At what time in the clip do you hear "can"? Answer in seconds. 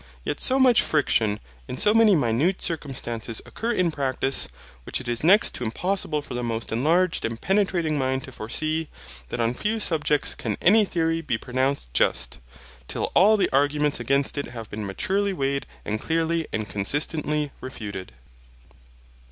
10.33-10.57